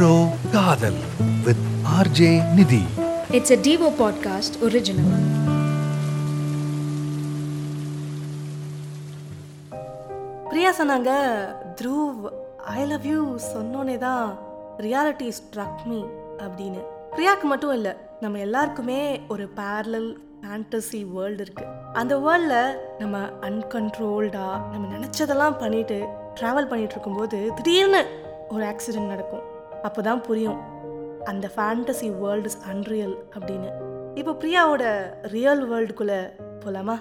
[0.00, 0.18] Retro
[0.52, 0.98] காதல்
[1.46, 1.64] with
[1.96, 2.80] RJ நிதி
[3.36, 5.08] It's a Devo podcast original.
[10.50, 11.10] Priya சொன்னாங்க
[11.80, 12.22] த்ரூவ்
[12.76, 13.18] ஐ லவ் யூ
[13.50, 14.24] சொன்னோன்னே தான்
[14.86, 16.00] ரியாலிட்டி ஸ்ட்ரக் மீ
[16.46, 16.80] அப்படின்னு.
[17.16, 20.10] பிரியாக்கு மட்டும் இல்லை நம்ம எல்லாருக்குமே ஒரு பேரலல்
[20.40, 21.66] ஃபேண்டசி வேர்ல்டு இருக்கு.
[21.92, 26.00] அந்த வேர்ல்டில் நம்ம அன்கண்ட்ரோல்டா நம்ம நினச்சதெல்லாம் பண்ணிட்டு
[26.40, 28.04] ட்ராவல் பண்ணிட்டு இருக்கும்போது திடீர்னு
[28.48, 29.46] ஒரு ஆக்சிடென்ட் நடக்கும்.
[29.86, 30.58] அப்போ தான் புரியும்.
[31.30, 33.70] அந்த ஃபேண்டசி வேர்ல்டு இஸ் அன்ரியல் அப்படின்னு.
[34.20, 34.84] இப்போ பிரியாவோட
[35.34, 36.20] ரியல் வேர்ல்டுக்குள்ளே
[36.62, 36.96] போகலாமா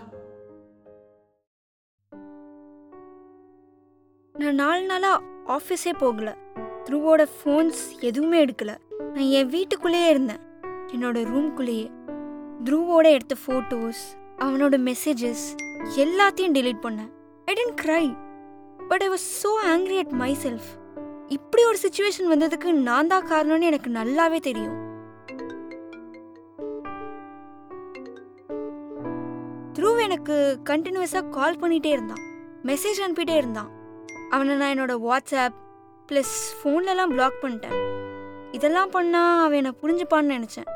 [4.36, 5.24] நான் நாலு நாளாக
[5.55, 6.30] ஆஃபீஸே போகல.
[6.86, 8.72] த்ரூவோட ஃபோன்ஸ் எதுவுமே எடுக்கல.
[9.14, 10.44] நான் என் வீட்டுக்குள்ளேயே இருந்தேன்.
[10.94, 11.88] என்னோட ரூம்குள்ளேயே
[12.68, 14.04] த்ருவோட எடுத்த ஃபோட்டோஸ்
[14.46, 15.46] அவனோட மெசேஜஸ்
[16.04, 17.12] எல்லாத்தையும் டிலீட் பண்ணேன்.
[17.49, 18.05] I didn't cry
[18.90, 20.70] but I was so angry at myself
[21.30, 24.77] இப்படி ஒரு சுச்சுவேஷன் வந்ததுக்கு நான் தான் காரணம்னு எனக்கு நல்லாவே தெரியும்.
[29.74, 32.24] த்ரூவ் எனக்கு கண்டினியூஸாக கால் பண்ணிகிட்டே இருந்தான்.
[32.63, 33.70] மெசேஜ் அனுப்பிட்டே இருந்தான்.
[34.30, 35.60] அவனை நான் என்னோட வாட்ஸ்அப்
[36.12, 37.77] ப்ளஸ் ஃபோன்லலாம் பிளாக் பண்ணிட்டேன்.
[38.52, 40.70] இதெல்லாம் பண்ணால் அவன் என்னை புரிஞ்சுப்பான்னு நினச்சேன்.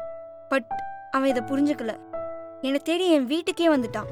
[0.50, 0.68] பட்
[1.12, 1.96] அவன் இதை புரிஞ்சுக்கல.
[2.62, 4.10] என்னை தேடி என் வீட்டுக்கே வந்துட்டான்.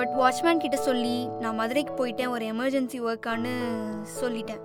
[0.00, 3.52] பட் வாட்ச்மேன் கிட்ட சொல்லி நான் மதுரைக்கு போயிட்டேன் ஒரு எமர்ஜென்சி ஒர்க்கான்னு
[4.20, 4.60] சொல்லிட்டேன்.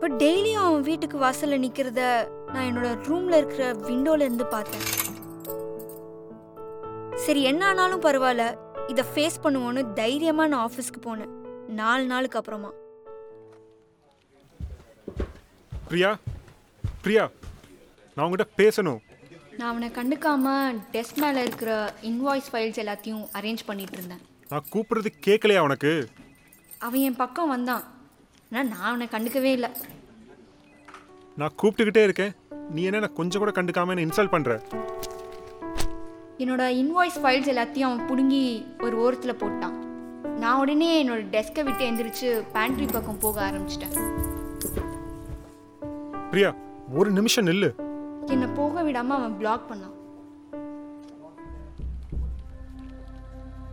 [0.00, 2.02] பட் டெய்லியும் அவன் வீட்டுக்கு வாசலில் நிற்கிறத
[2.52, 4.86] நான் என்னோட ரூமில் இருக்கிற விண்டோல இருந்து பார்த்தேன்.
[7.14, 8.44] சரி என்ன ஆனாலும் பரவாயில்ல
[8.88, 11.32] இதை ஃபேஸ் பண்ணுவோன்னு தைரியமாக நான் ஆஃபீஸ்க்கு போனேன்.
[11.80, 12.70] நாலு நாளுக்கு அப்புறமா.
[15.88, 16.18] பிரியா?
[17.02, 17.28] பிரியா
[18.14, 19.00] நான் உங்ககிட்ட பேசணும்.
[19.58, 20.48] நான் அவனை கண்டுக்காம
[20.92, 24.28] டெஸ்க் மேலே இருக்கிற இன்வாய்ஸ் ஃபைல்ஸ் எல்லாத்தையும் அரேஞ்ச் பண்ணிட்டு இருந்தேன்.
[24.50, 26.08] நான் கூப்பிடுறது கேட்கலையா உனக்கு?
[26.78, 27.84] அவன் என் பக்கம் வந்தான்.
[28.52, 29.70] ஆனால் நான் அவனை கண்டுக்கவே இல்லை.
[31.36, 32.32] நான் கூப்பிட்டுக்கிட்டே இருக்கேன்.
[32.70, 34.62] நீ என்ன நான் கொஞ்சம் கூட கண்டுக்காம என்ன இன்சல்ட் பண்ற?
[36.38, 39.76] என்னோட இன்வாய்ஸ் ஃபைல்ஸ் எல்லாத்தையும் அவன் பிடுங்கி ஒரு ஓரத்தில் போட்டான்.
[40.38, 43.96] நான் உடனே என்னோட டெஸ்க்கை விட்டு எந்திரிச்சு பேண்ட்ரி பக்கம் போக ஆரம்பிச்சிட்டேன்.
[46.30, 46.54] பிரியா
[46.94, 47.70] ஒரு நிமிஷம் நில்லு.
[48.26, 49.96] என்னை போக விடாமல் அவன் பிளாக் பண்ணான்.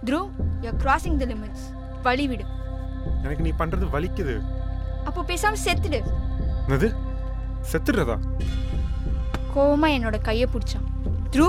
[0.05, 0.19] Through
[0.67, 1.65] you crossing the limits
[2.03, 2.45] வழி விடு.
[3.23, 4.35] எனக்கு நீ பண்றது வலிக்குது.
[5.05, 5.99] அப்போ பேசாமல் செத்துடு.
[6.67, 6.87] என்னது?
[7.71, 8.15] செத்துடுறதா?
[9.55, 10.87] கோவமா என்னோட கையை பிடிச்சான்.
[11.31, 11.47] த்ரூ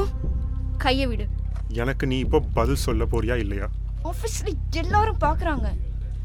[0.78, 1.26] கையை விடு.
[1.82, 3.66] எனக்கு நீ இப்போ பதில் சொல்ல போறியா இல்லையா?
[4.04, 5.68] ஆஃபீஸில் எல்லாரும் பார்க்குறாங்க.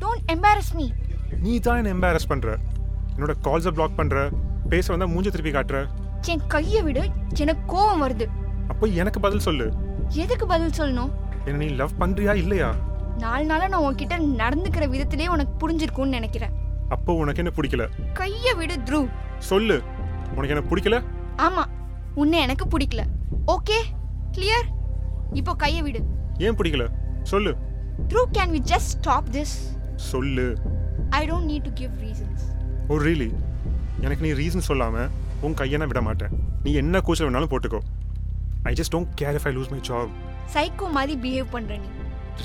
[0.02, 0.86] டோன்ட் எம்பாரஸ் மீ
[1.40, 2.58] நீ தான் என்ன எம்பாரஸ் பண்ற.
[3.16, 4.30] என்னோட கால்ஸை பிளாக் பண்ற.
[4.70, 5.80] பேச வந்தா மூஞ்ச திருப்பி காட்டுற.
[6.22, 7.04] என் கையை விடு.
[7.38, 8.28] எனக்கு கோவம் வருது.
[8.68, 9.74] அப்போ எனக்கு பதில் சொல்லு.
[10.10, 11.12] எதுக்கு பதில் சொல்லணும்?
[11.46, 12.70] என்ன நீ லவ் பண்றியா இல்லையா?
[13.18, 16.54] நாலு நாளாக நான் உன்கிட்ட நடந்துக்கிற விதத்திலே உனக்கு புரிஞ்சிருக்கும்னு நினைக்கிறேன்.
[16.90, 17.86] அப்போ உனக்கு என்ன பிடிக்கல?
[18.14, 19.10] கையை விடு த்ரூ.
[19.40, 19.78] சொல்லு.
[20.36, 20.98] உனக்கு என்ன பிடிக்கல?
[21.38, 21.64] ஆமா
[22.16, 23.04] உன்னை எனக்கு பிடிக்கல.
[23.48, 23.80] ஓகே?
[24.32, 24.68] கிளியர்
[25.34, 26.00] இப்போ கையை விடு.
[26.38, 26.86] ஏன் பிடிக்கல?
[27.24, 27.56] சொல்லு.
[28.08, 29.56] Through can we just stop this
[29.96, 30.48] சொல்லு.
[31.10, 32.44] I don't need to give reasons
[32.88, 33.30] oh really
[34.02, 35.10] எனக்கு நீ ரீசன் சொல்லாம
[35.42, 36.30] உன் கையை நான் விட மாட்டேன்.
[36.64, 37.80] நீ என்ன கூச்சல் வேணாலும் போட்டுக்கோ.
[38.64, 40.12] I just don't care if I lose my job
[40.54, 41.90] psycho மாதிரி பிஹேவ் பண்ற நீ.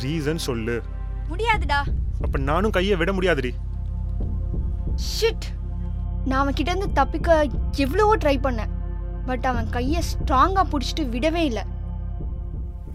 [0.03, 0.83] ரீசன் சொல்லு.
[1.31, 1.81] முடியாதுடா.
[2.23, 3.53] அப்ப நானும் கையை விட முடியாதுடி.
[4.97, 5.47] ஷிட்
[6.25, 8.71] நான் அவன் கிட்ட இருந்து தப்பிக்க எவ்வளவோ ட்ரை பண்ணேன்.
[9.27, 11.63] பட் அவன் கையை ஸ்ட்ராங்கா பிடிச்சிட்டு விடவே இல்லை.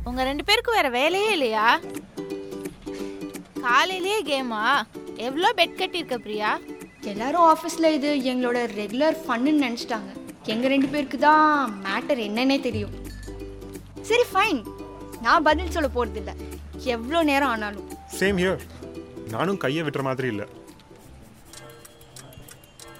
[0.03, 1.79] உங்க ரெண்டு பேருக்கும் வேற வேலையே இல்லையா?
[3.61, 4.63] காலையிலேயே கேமா
[5.15, 6.59] எவ்வளோ பெட் கட்டியிருக்க பிரியா?
[7.01, 10.11] எல்லாரும் ஆஃபீஸில் இது எங்களோட ரெகுலர் ஃபன்னுன்னு நினச்சிட்டாங்க.
[10.43, 12.93] எங்கள் ரெண்டு பேருக்கு தான் மேட்டர் என்னன்னே தெரியும்.
[14.01, 14.61] சரி ஃபைன்
[15.25, 16.31] நான் பதில் சொல்ல போகிறதில்ல
[16.95, 17.87] எவ்வளோ நேரம் ஆனாலும்.
[18.19, 18.63] சேம் ஹியர்
[19.33, 20.45] நானும் கையை விட்டுற மாதிரி இல்லை.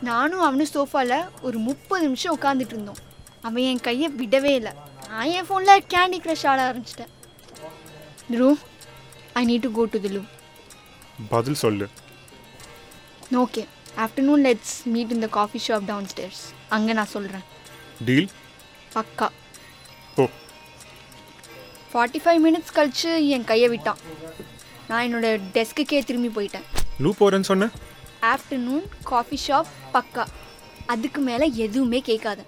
[0.10, 1.18] நானும் அவனும் சோஃபாவில்
[1.48, 3.02] ஒரு முப்பது நிமிஷம் உட்காந்துட்டு இருந்தோம்.
[3.48, 4.74] அவன் என் கையை விடவே இல்லை.
[5.10, 7.12] நான் என் ஃபோனில் கேண்டி க்ரஷ் ஆட ஆரம்பிச்சிட்டேன்.
[8.40, 8.50] ரூ
[9.40, 10.24] I need to go to the loo
[11.34, 11.88] பதில் சொல்லு.
[13.44, 13.64] ஓகே
[14.06, 16.44] ஆஃப்டர்நூன் லெட்ஸ் மீட் இந்த காஃபி ஷாப் டவுன் ஸ்டேர்ஸ்
[16.76, 17.46] அங்கே நான் சொல்கிறேன்
[18.08, 18.30] டீல்
[18.96, 19.28] பக்கா.
[20.16, 20.26] போ
[21.94, 24.00] ஃபார்ட்டி ஃபைவ் மினிட்ஸ் கழிச்சு என் கையை விட்டான்.
[24.88, 26.66] நான் என்னோட டெஸ்க்குக்கே திரும்பி போயிட்டேன்.
[27.04, 27.69] லூ போறேன்னு சொன்ன?
[28.22, 30.25] ஆஃப்டர்நூன் காஃபி ஷாப் பக்கா.
[30.86, 32.40] அதுக்கு மேலே எதுவுமே கேட்காத.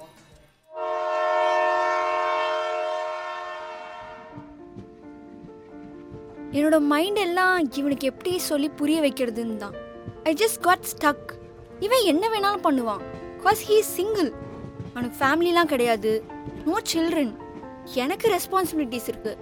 [6.52, 9.76] என்னோட மைண்ட் எல்லாம் இவனுக்கு எப்படி சொல்லி புரிய வைக்கிறதுன்னு தான்.
[10.24, 11.32] ஐ ஜஸ்ட் காட் ஸ்டக்
[11.86, 13.02] இவன் என்ன வேணாலும் பண்ணுவான்.
[13.44, 14.30] காஸ் ஹீ சிங்கிள்
[14.94, 16.24] அவனுக்கு ஃபேமிலிலாம் கிடையாது.
[16.66, 17.34] நோ சில்ட்ரன்
[17.94, 19.34] எனக்கு ரெஸ்பான்சிபிலிட்டிஸ் இருக்கு.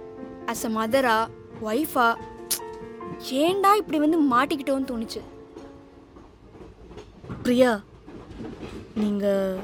[0.50, 1.16] அஸ் அ மதரா
[1.68, 2.08] ஒய்ஃபா
[3.44, 5.20] ஏன்டா இப்படி வந்து மாட்டிக்கிட்டோன்னு தோணுச்சு?
[7.44, 7.70] பிரியா
[9.02, 9.62] நீங்கள்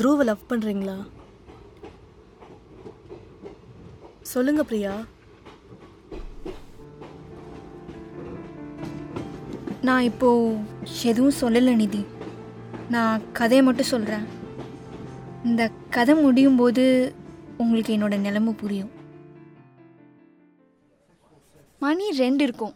[0.00, 0.98] த்ருவை லவ் பண்ணுறீங்களா
[4.32, 4.92] சொல்லுங்க பிரியா.
[9.88, 10.28] நான் இப்போ
[11.10, 12.02] எதுவும் சொல்லலை நிதி.
[12.94, 14.26] நான் கதையை மட்டும் சொல்கிறேன்
[15.48, 15.62] இந்த
[15.96, 16.84] கதை முடியும் போது
[17.62, 18.92] உங்களுக்கு என்னோட நிலைமை புரியும்.
[21.84, 22.74] மணி ரெண்டு இருக்கும்.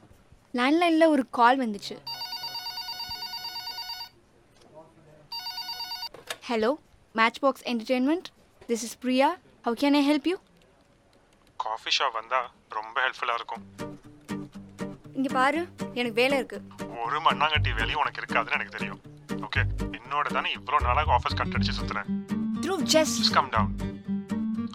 [0.58, 1.94] லேண்ட்லைனில் ஒரு கால் வந்துச்சு.
[6.48, 6.70] Hello
[7.44, 8.28] matchbox entertainment
[8.68, 9.28] this is Priya
[9.66, 10.36] how can I help you
[11.66, 12.40] coffee shop வந்தா
[12.78, 13.64] ரொம்ப ஹெல்ப்ஃபுல்லாக இருக்கும்.
[15.18, 15.62] இங்கே பாரு
[15.98, 16.62] எனக்கு வேலை இருக்குது
[17.04, 19.00] ஒரு மண்ணாங்கட்டி வேலையும் உனக்கு இருக்காதுன்னு எனக்கு தெரியும்.
[19.46, 19.62] ஓகே
[19.98, 22.10] என்னோட தானே இவ்வளோ நாளாக ஆஃபீஸ் கட் அடிச்சு சுற்றுறேன்
[22.64, 23.72] through just just calm down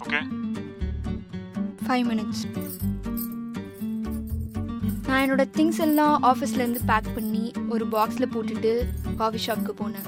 [0.06, 0.20] okay?
[1.88, 2.44] Five minutes
[5.08, 8.72] நான் என்னோட திங்ஸ் எல்லாம் ஆஃபீஸ்லேருந்து பேக் பண்ணி ஒரு பாக்ஸில் போட்டுட்டு
[9.18, 10.08] காஃபி ஷாப்க்கு போனேன்.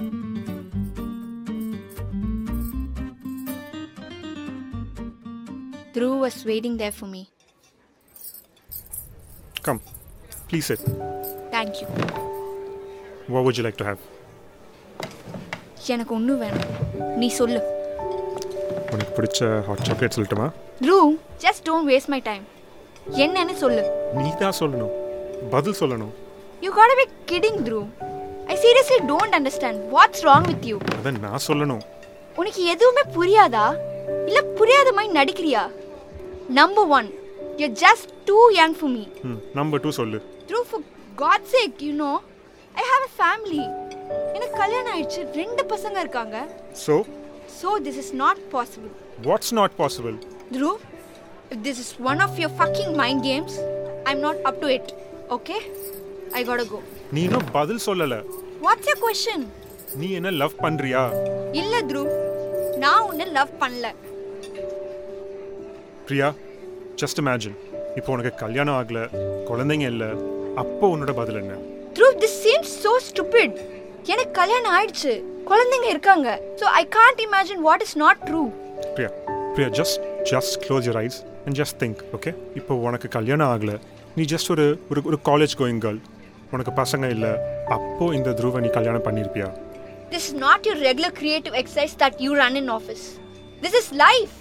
[5.93, 7.23] Through was waiting there for me
[9.61, 9.81] come
[10.51, 10.85] please it
[11.57, 11.87] thank you
[13.33, 14.01] what would you like to have?
[15.87, 16.71] எனக்கு ஒன்றும் வேணாம்.
[17.15, 17.59] நீ சொல்லு.
[18.93, 20.47] உனக்கு பிடிச்ச ஹாட் சாக்லேட் சொல்லட்டுமா?
[20.85, 20.97] Through
[21.43, 22.43] just don't waste my time
[23.23, 23.83] என்னன்னு சொல்லு.
[24.17, 24.91] நீ தான் சொல்லணும்.
[25.53, 26.11] பதில் சொல்லணும்.
[26.65, 27.79] You God be kidding through
[28.53, 31.83] I seriously don't understand what's wrong with you அதை நான் சொல்லணும்.
[32.41, 33.65] உனக்கு எதுவுமே புரியாதா?
[34.29, 35.63] இல்ல புரியாத மாதிரி நடிக்கிறியா?
[36.59, 37.09] Number one
[37.61, 39.05] you just do young for me
[39.59, 40.19] number two சொல்லு.
[40.49, 40.85] Dhruv for
[41.23, 42.11] god sake you know
[42.81, 43.63] I have a family
[44.35, 45.21] எனக்கு கல்யாணம் ஆயிடுச்சு.
[45.41, 46.37] ரெண்டு பசங்க இருக்காங்க.
[46.85, 46.93] So
[47.85, 48.91] this is not possible
[49.25, 50.15] what's not possible
[50.55, 50.71] through
[51.51, 53.55] if this is one of your fucking mind games
[54.05, 54.91] I am not up to it
[55.29, 55.57] okay
[56.33, 56.79] I got go
[57.11, 58.19] நீ இன்னும் பதில் சொல்லலை.
[58.61, 59.43] வாட்ஸ் யர் கொஷன்
[60.01, 61.03] நீ என்ன love பண்ணுறியா
[61.61, 62.03] இல்ல through
[62.77, 63.87] நான் உன்னை லவ் பண்ணல.
[66.05, 66.29] பிரியா
[66.95, 67.57] ஜஸ்ட் இமேஜின்
[67.97, 68.99] இப்போ உனக்கு கல்யாணம் ஆகல
[69.49, 70.09] குழந்தைங்க இல்லை
[70.55, 71.53] அப்போ உன்னோட பதில் என்ன?
[71.95, 73.57] Dhruv this seems so stupid
[74.13, 75.11] எனக்கு கல்யாணம் ஆயிடுச்சு.
[75.49, 76.27] குழந்தைங்க இருக்காங்க.
[76.59, 78.41] So I can't imagine what is not true
[78.95, 79.09] Priya
[79.55, 79.99] Priya just
[80.31, 83.73] just close your eyes and just think okay இப்போ உனக்கு கல்யாணம் ஆகல.
[84.17, 85.99] நீ ஜஸ்ட் ஒரு ஒரு ஒரு காலேஜ் கோயிங் கேர்ள்
[86.55, 87.33] உனக்கு பசங்க இல்லை.
[87.75, 89.49] அப்போ இந்த துருவ நீ கல்யாணம் பண்ணியிருப்பியா
[90.13, 93.05] this is not your regular creative exercise that you run in office
[93.65, 94.33] this is life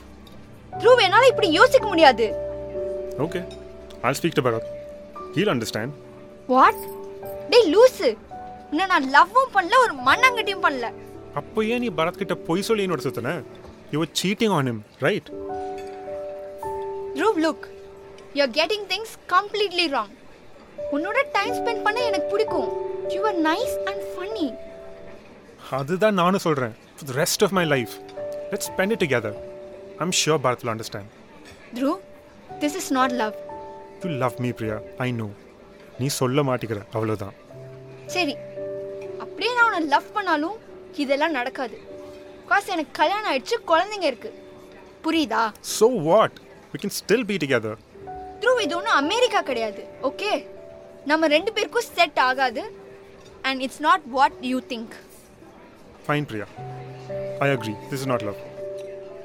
[0.80, 2.26] Dhruv என்னால இப்படி யோசிக்க முடியாது.
[3.26, 3.42] Okay
[4.08, 4.68] I speak to Bharat
[5.36, 5.94] he'll understand
[6.54, 6.82] what
[7.52, 8.10] டேய் லூசு.
[8.70, 10.86] உன்னை நான் லவ்வும் பண்ணல ஒரு மண்ணாங்கட்டியும் பண்ணல.
[11.34, 13.32] அப்போ ஏன் நீ பரத் கிட்ட பொய் சொல்லி என்னோட சுத்தின?
[13.92, 15.28] You cheating on him right
[17.16, 17.64] Dhruv look
[18.36, 20.14] you are getting things completely wrong
[20.96, 22.68] உன்னோட டைம் ஸ்பெண்ட் பண்ண எனக்கு பிடிக்கும்.
[23.14, 24.48] You are nice and funny
[25.78, 27.92] அதுதான் நானும் சொல்கிறேன் for the rest of my life.
[28.50, 29.32] Let's spend it together.
[30.02, 31.06] I'm sure bharat will understand.
[31.76, 31.90] Dhruv
[32.62, 33.34] this is not love
[34.02, 34.76] you love me Priya
[35.06, 35.30] i know.
[36.00, 37.34] நீ சொல்ல மாட்டேங்கிற அவ்வளோதான்
[38.06, 38.34] சரி.
[39.40, 40.56] அப்படியே நான் உன்னை லவ் பண்ணாலும்
[41.02, 41.76] இதெல்லாம் நடக்காது.
[42.48, 44.30] காசு எனக்கு கல்யாணம் ஆயிடுச்சு குழந்தைங்க இருக்கு.
[45.04, 45.42] புரியுதா?
[45.76, 46.32] So what?
[46.72, 47.72] We can still be together.
[48.42, 49.82] Dhruv இது ஒன்றும் அமெரிக்கா கிடையாது.
[50.08, 50.32] ஓகே
[51.12, 52.64] நம்ம ரெண்டு பேருக்கும் செட் ஆகாது.
[53.48, 54.94] And it's not what you think
[56.08, 56.48] fine Priya
[57.46, 57.76] i agree.
[57.90, 58.40] This is not love.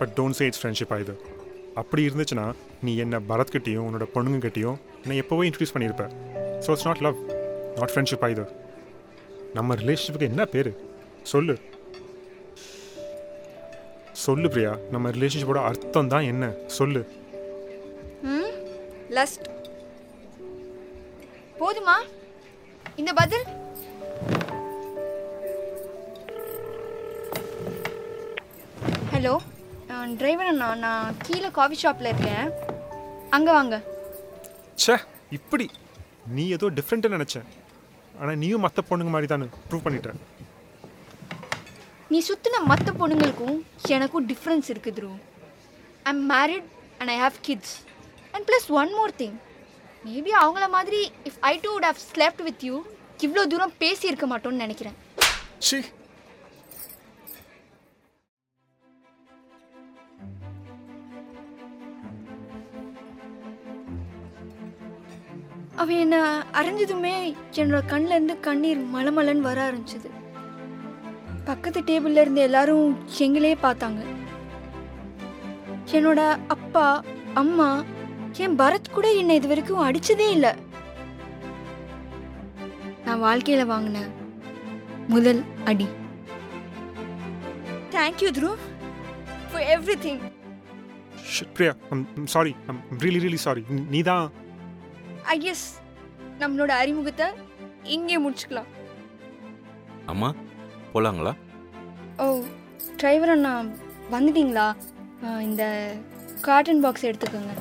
[0.01, 1.17] But don't say it's friendship either.
[1.81, 2.49] அப்படி இருந்துச்சுன்னா
[2.87, 6.05] நீ என்ன பரத் கிட்டேயும் உன்னோட பொண்ணுங்க கிட்டேயும் என்னை எப்போவே introduce பண்ணியிருப்ப.
[6.65, 7.19] So it's not love
[7.81, 8.47] not friendship either.
[9.57, 10.69] நம்ம ரிலேஷன்ஷிப்புக்கு என்ன பேர்?
[11.31, 11.55] சொல்லு.
[14.25, 16.45] சொல்லு பிரியா நம்ம ரிலேஷன்ஷிப்போட அர்த்தம் தான் என்ன?
[16.77, 17.01] சொல்லு.
[19.17, 19.47] லஸ்ட்
[21.59, 21.97] போதுமா?
[23.01, 23.45] இந்த பதில்?
[29.13, 29.35] ஹலோ
[30.21, 30.69] டிரைவர் அண்ணா.
[30.85, 32.47] நான் கீழே காஃபி ஷாப்பில் இருக்கேன்.
[33.35, 33.75] அங்கே வாங்க.
[34.81, 34.95] ச்சே
[35.37, 35.67] இப்படி.
[36.37, 37.47] நீ ஏதோ டிஃப்ரெண்ட்டாக நினச்சேன்.
[38.19, 39.47] ஆனால் நீயும் மற்ற பொண்ணுங்க மாதிரி தானே.
[39.69, 40.11] ப்ரூவ் பண்ணிட்ட.
[42.11, 43.57] நீ சுற்றின மற்ற பொண்ணுங்களுக்கும்
[43.97, 45.11] எனக்கும் டிஃப்ரென்ஸ் இருக்குது Dhruv.
[46.09, 46.67] I am married
[46.99, 47.75] and I have kids
[48.35, 49.35] and plus one more thing
[50.07, 52.77] maybe அவங்கள மாதிரி if I do would have slept with you
[53.25, 54.95] இவ்வளோ தூரம் பேசி இருக்க மாட்டோம்னு நினைக்கிறேன்.
[55.65, 55.77] ச்சீ.
[65.81, 66.19] அவன் என்னை
[66.59, 67.13] அரைஞ்சதுமே
[67.61, 70.09] என்னோட கண்ணிலேருந்து கண்ணீர் மலமலன்னு வர ஆரம்பிச்சது.
[71.49, 72.85] பக்கத்து டேபிளில் இருந்து எல்லாரும்
[73.25, 74.01] எங்களே பார்த்தாங்க.
[75.97, 76.21] என்னோட
[76.55, 76.85] அப்பா
[77.41, 77.69] அம்மா
[78.43, 80.53] என் பரத் கூட என்னை இது வரைக்கும் அடிச்சதே இல்லை.
[83.05, 83.99] நான் வாழ்க்கையில் வாங்கின
[85.13, 85.41] முதல்
[85.71, 85.87] அடி.
[87.95, 88.63] Thank you Dhruv
[89.51, 89.67] for
[90.05, 90.23] everything
[91.35, 91.61] shit
[91.93, 93.63] I'm sorry I'm really really sorry
[93.93, 94.25] நீ தான்
[95.33, 95.65] ஐ கெஸ்
[96.41, 97.27] நம்மளோட அறிமுகத்தை
[97.95, 98.69] இங்கே முடிச்சுக்கலாம்.
[100.11, 100.29] அம்மா
[100.93, 101.33] போலாங்களா?
[102.23, 102.25] ஓ
[103.01, 103.53] டிரைவர் அண்ணா
[104.15, 104.67] வந்துட்டீங்களா?
[105.47, 105.63] இந்த
[106.47, 107.53] காட்டன் பாக்ஸ் எடுத்துக்கோங்க.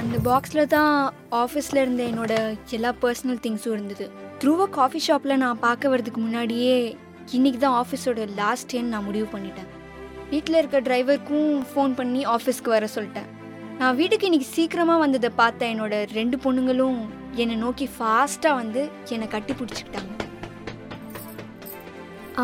[0.00, 0.94] அந்த பாக்ஸில் தான்
[1.42, 2.34] ஆஃபீஸில் இருந்த என்னோட
[2.76, 4.06] எல்லா பர்சனல் திங்ஸும் இருந்தது.
[4.42, 6.76] த்ரூவா காஃபி ஷாப்பில் நான் பார்க்க வரதுக்கு முன்னாடியே
[7.36, 9.70] இன்னைக்கு தான் ஆஃபீஸோட லாஸ்ட் டேன்னு நான் முடிவு பண்ணிட்டேன்.
[10.32, 13.28] வீட்டில் இருக்க டிரைவருக்கும் ஃபோன் பண்ணி ஆஃபீஸ்க்கு வர சொல்லிட்டேன்.
[13.80, 16.96] நான் வீட்டுக்கு இன்னைக்கு சீக்கிரமாக வந்ததை பார்த்த என்னோட ரெண்டு பொண்ணுங்களும்
[17.42, 18.80] என்னை நோக்கி ஃபாஸ்ட்டாக வந்து
[19.14, 20.14] என்னை கட்டி பிடிச்சிக்கிட்டாங்க.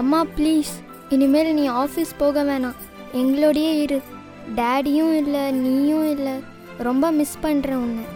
[0.00, 0.72] அம்மா ப்ளீஸ்
[1.14, 2.76] இனிமேல் நீ ஆஃபீஸ் போக வேணாம்.
[3.20, 3.98] எங்களோடையே இரு.
[4.60, 6.36] டேடியும் இல்லை நீயும் இல்லை.
[6.88, 8.06] ரொம்ப மிஸ் பண்ணுறேன் உன்னை.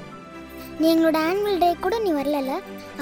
[0.79, 2.55] நீ எங்களோட ஆனுவல் டே கூட நீ வரலல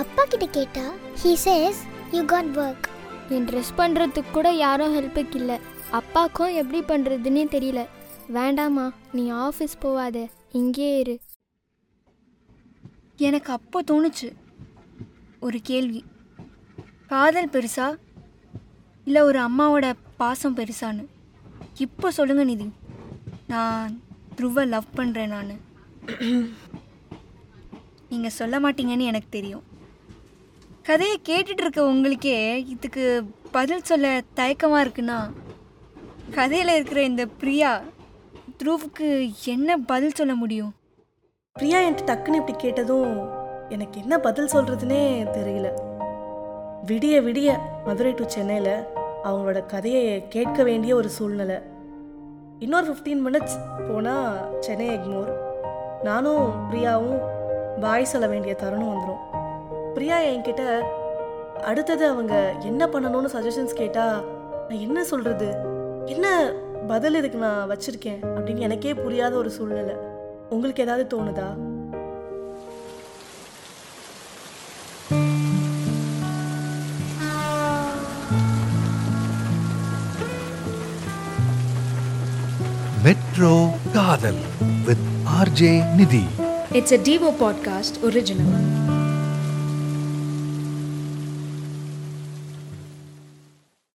[0.05, 0.87] அப்பா கிட்ட கேட்டா
[1.23, 1.83] he says
[2.17, 2.89] you got work
[3.37, 5.59] N dress பண்ணுறதுக்கு கூட யாரும் ஹெல்ப்புக்கு இல்லை.
[6.01, 7.83] அப்பாக்கும் எப்படி பண்ணுறதுன்னே தெரியல.
[8.29, 10.31] வேண்டாமா நீ ஆஃபீஸ் போவாத.
[10.53, 11.21] இங்கே இரு.
[13.17, 14.33] எனக்கு அப்போ தோணுச்சு.
[15.41, 16.05] ஒரு கேள்வி.
[17.07, 17.97] காதல் பெருசா?
[19.05, 21.07] இல்லை ஒரு அம்மாவோட பாசம் பெருசான்னு?
[21.77, 22.73] இப்போ சொல்லுங்க நிதி.
[23.49, 24.01] நான்
[24.37, 25.61] த்ருவ லவ் பண்ணுறேன் நான்.
[28.09, 29.63] நீங்கள் சொல்ல மாட்டீங்கன்னு எனக்கு தெரியும்.
[30.83, 35.31] கதையை கேட்டுட்டு இருக்க உங்களுக்கே இதுக்கு பதில் சொல்ல தயக்கமாக இருக்குன்னா
[36.31, 37.83] கதையில் இருக்கிற இந்த பிரியா
[38.65, 40.75] த்ருவுக்கு என்ன பதில் சொல்ல முடியும்?
[41.53, 43.29] பிரியா என்கிட்ட டக்குன்னு இப்படி கேட்டதும்
[43.69, 45.01] எனக்கு என்ன பதில் சொல்கிறதுனே
[45.37, 45.69] தெரியல.
[46.87, 48.85] விடிய விடிய மதுரை டு சென்னையில்
[49.25, 51.57] அவங்களோட கதையை கேட்க வேண்டிய ஒரு சூழ்நிலை.
[52.59, 53.57] இன்னொரு ஃபிஃப்டீன் மினிட்ஸ்
[53.89, 55.33] போனால் சென்னை எக்மோர்
[56.03, 57.21] நானும் பிரியாவும்
[57.81, 59.23] பாய் சொல்ல வேண்டிய தருணம் வந்துடும்
[59.95, 60.83] பிரியா என்கிட்ட
[61.63, 64.25] அடுத்தது அவங்க என்ன பண்ணணும்னு சஜஷன்ஸ் கேட்டால்
[64.69, 65.49] நான் என்ன சொல்கிறது
[66.05, 66.53] என்ன
[66.89, 69.95] பதில் இதுக்கு நான் வச்சுருக்கேன் அப்படின்னு எனக்கே புரியாத ஒரு சூழ்நிலை.
[70.51, 71.55] உங்களுக்கு ஏதாவது தோணுதா?
[83.03, 84.41] மெட்ரோ காதல்
[84.85, 84.97] வித்
[85.43, 86.25] ஆர்ஜே நிதி
[86.73, 88.76] It's a Devo podcast original.